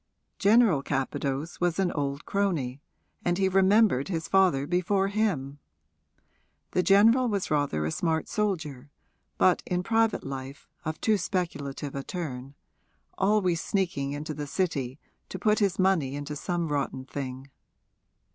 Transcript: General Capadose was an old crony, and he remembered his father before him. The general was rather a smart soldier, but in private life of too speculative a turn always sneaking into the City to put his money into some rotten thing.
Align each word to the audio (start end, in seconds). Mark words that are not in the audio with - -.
General 0.39 0.81
Capadose 0.81 1.59
was 1.61 1.77
an 1.77 1.91
old 1.91 2.25
crony, 2.25 2.81
and 3.23 3.37
he 3.37 3.47
remembered 3.47 4.07
his 4.07 4.27
father 4.27 4.65
before 4.65 5.09
him. 5.09 5.59
The 6.71 6.81
general 6.81 7.27
was 7.27 7.51
rather 7.51 7.85
a 7.85 7.91
smart 7.91 8.27
soldier, 8.27 8.89
but 9.37 9.61
in 9.63 9.83
private 9.83 10.23
life 10.23 10.67
of 10.85 10.99
too 10.99 11.19
speculative 11.19 11.93
a 11.93 12.01
turn 12.01 12.55
always 13.15 13.61
sneaking 13.61 14.13
into 14.13 14.33
the 14.33 14.47
City 14.47 14.97
to 15.29 15.37
put 15.37 15.59
his 15.59 15.77
money 15.77 16.15
into 16.15 16.35
some 16.35 16.69
rotten 16.69 17.05
thing. 17.05 17.51